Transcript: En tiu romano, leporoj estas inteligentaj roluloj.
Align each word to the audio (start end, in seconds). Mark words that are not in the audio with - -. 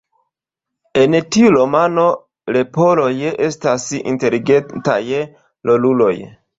En 1.01 1.17
tiu 1.35 1.51
romano, 1.57 2.07
leporoj 2.57 3.13
estas 3.51 3.89
inteligentaj 4.17 5.01
roluloj. 5.73 6.15